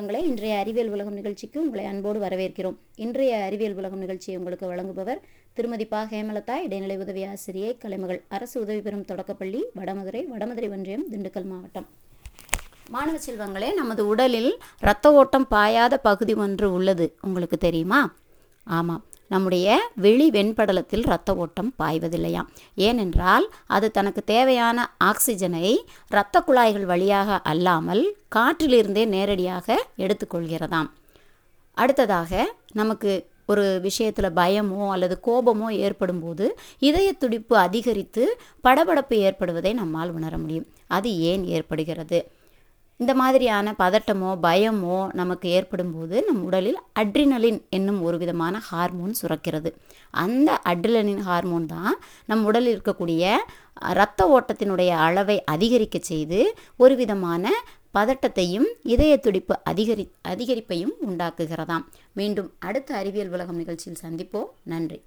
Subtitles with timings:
[0.00, 2.76] உங்களை இன்றைய அறிவியல் உலகம் நிகழ்ச்சிக்கு உங்களை அன்போடு வரவேற்கிறோம்.
[2.96, 5.20] இன்றைய அறிவியல் உலகம் நிகழ்ச்சியை உங்களுக்கு வழங்குபவர்
[5.52, 6.02] திருமதி பா.
[6.02, 11.86] ஹேமலதா இடைநிலை உதவி ஆசிரியை கலைமகள் அரசு உதவி பெறும் தொடக்கப்பள்ளி வடமதுரை வடமதுரை ஒன்றியம் திண்டுக்கல் மாவட்டம்.
[12.88, 14.50] மாணவ செல்வங்களே நமது உடலில்
[14.80, 17.16] இரத்த ஓட்டம் பாயாத பகுதி ஒன்று உள்ளது.
[17.20, 18.14] உங்களுக்கு தெரியுமா?
[18.64, 19.04] ஆமாம்.
[19.32, 19.66] நம்முடைய
[20.04, 22.48] வெளி வெண்படலத்தில் இரத்த ஓட்டம் பாய்வதில்லையாம்
[22.86, 23.46] ஏனென்றால்
[23.76, 25.66] அது தனக்கு தேவையான ஆக்சிஜனை
[26.12, 28.02] இரத்த குழாய்கள் வழியாக அல்லாமல்
[28.36, 29.66] காற்றிலிருந்தே நேரடியாக
[29.98, 30.88] எடுத்துக்கொள்கிறதாம்.
[31.76, 32.32] அடுத்ததாக
[32.72, 33.10] நமக்கு
[33.46, 36.44] ஒரு விஷயத்தில் பயமோ அல்லது கோபமோ ஏற்படும் போது
[36.88, 38.24] இதய துடிப்பு அதிகரித்து
[38.64, 40.68] படபடப்பு ஏற்படுவதை நம்மால் உணர முடியும்.
[40.96, 42.20] அது ஏன் ஏற்படுகிறது?
[42.96, 49.70] இந்த மாதிரியான பதட்டமோ பயமோ நமக்கு ஏற்படும் போது நம் உடலில் அட்ரினலின் என்னும் ஒரு விதமான ஹார்மோன் சுரக்கிறது.
[50.10, 53.34] அந்த அட்ரினலின் ஹார்மோன் தான் நம் உடலில் இருக்கக்கூடிய
[53.90, 57.50] இரத்த ஓட்டத்தினுடைய அளவை அதிகரிக்க செய்து ஒரு விதமான
[57.94, 61.84] பதட்டத்தையும் இதய துடிப்பு அதிகரி அதிகரிப்பையும் உண்டாக்குகிறதாம்.
[62.12, 64.50] மீண்டும் அடுத்த அறிவியல் உலகம் நிகழ்ச்சியில் சந்திப்போம்.
[64.62, 65.02] நன்றி.